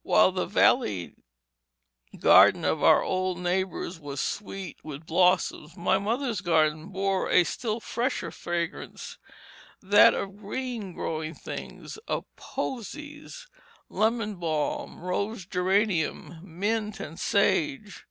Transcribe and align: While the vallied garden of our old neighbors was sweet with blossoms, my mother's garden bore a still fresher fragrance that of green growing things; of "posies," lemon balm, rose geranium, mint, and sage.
While 0.00 0.32
the 0.32 0.46
vallied 0.46 1.16
garden 2.18 2.64
of 2.64 2.82
our 2.82 3.02
old 3.02 3.38
neighbors 3.38 4.00
was 4.00 4.22
sweet 4.22 4.82
with 4.82 5.04
blossoms, 5.04 5.76
my 5.76 5.98
mother's 5.98 6.40
garden 6.40 6.86
bore 6.88 7.28
a 7.28 7.44
still 7.44 7.78
fresher 7.80 8.30
fragrance 8.30 9.18
that 9.82 10.14
of 10.14 10.38
green 10.38 10.94
growing 10.94 11.34
things; 11.34 11.98
of 12.08 12.24
"posies," 12.36 13.48
lemon 13.90 14.36
balm, 14.36 14.98
rose 14.98 15.44
geranium, 15.44 16.36
mint, 16.42 16.98
and 16.98 17.20
sage. 17.20 18.06